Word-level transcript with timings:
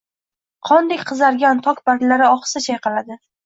Qondek 0.69 1.03
qizargan 1.11 1.63
tok 1.69 1.85
barglari 1.93 2.29
ohista 2.33 2.67
chayqaladi. 2.69 3.23